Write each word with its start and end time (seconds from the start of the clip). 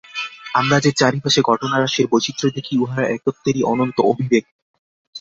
আমরা 0.53 0.77
যে 0.79 0.91
চারি 0.91 1.19
পাশে 1.19 1.39
ঘটনারাশির 1.41 2.09
বৈচিত্র্য 2.11 2.51
দেখি, 2.57 2.73
উহারা 2.77 3.05
একত্বেরই 3.07 3.61
অনন্ত 3.63 3.97
অভিব্যক্তি। 4.11 4.53